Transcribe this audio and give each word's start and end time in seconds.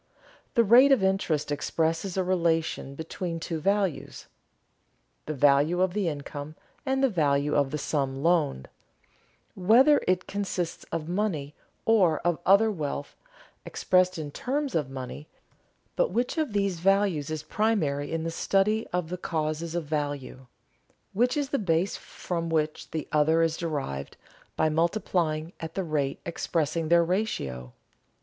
_The 0.55 0.63
rate 0.63 0.91
of 0.91 1.03
interest 1.03 1.51
expresses 1.51 2.17
a 2.17 2.23
relation 2.23 2.95
between 2.95 3.39
two 3.39 3.59
values, 3.59 4.25
the 5.27 5.33
value 5.35 5.79
of 5.79 5.93
the 5.93 6.07
income 6.07 6.55
and 6.87 7.03
the 7.03 7.07
value 7.07 7.53
of 7.53 7.69
the 7.69 7.77
sum 7.77 8.23
loaned, 8.23 8.67
whether 9.53 10.01
it 10.07 10.25
consists 10.25 10.85
of 10.85 11.07
money 11.07 11.53
or 11.85 12.17
of 12.21 12.39
other 12.47 12.71
wealth 12.71 13.15
expressed 13.63 14.17
in 14.17 14.31
terms 14.31 14.73
of 14.73 14.89
money; 14.89 15.27
But 15.95 16.09
which 16.09 16.35
of 16.39 16.53
these 16.53 16.79
values 16.79 17.29
is 17.29 17.43
primary 17.43 18.11
in 18.11 18.25
a 18.25 18.31
study 18.31 18.87
of 18.91 19.09
the 19.09 19.17
causes 19.19 19.75
of 19.75 19.85
value? 19.85 20.47
Which 21.13 21.37
is 21.37 21.49
the 21.49 21.59
base 21.59 21.95
from 21.95 22.49
which 22.49 22.89
the 22.89 23.07
other 23.11 23.43
is 23.43 23.55
derived 23.55 24.17
by 24.55 24.67
multiplying 24.67 25.53
at 25.59 25.75
the 25.75 25.83
rate 25.83 26.19
expressing 26.25 26.87
their 26.89 27.03
ratio? 27.03 27.73